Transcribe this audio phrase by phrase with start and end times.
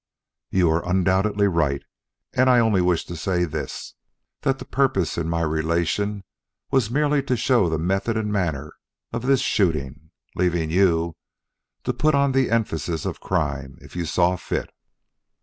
[0.49, 1.83] "You are undoubtedly right,
[2.33, 3.93] and I only wish to say this:
[4.41, 6.23] that the purpose in my relation
[6.71, 8.73] was merely to show the method and manner
[9.13, 11.15] of this shooting, leaving you
[11.83, 14.71] to put on the emphasis of crime if you saw fit."